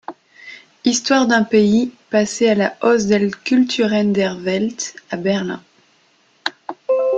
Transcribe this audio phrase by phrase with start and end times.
[0.83, 5.61] Histoire d'un pays passé à la Haus der Kulturen der Welt à Berlin.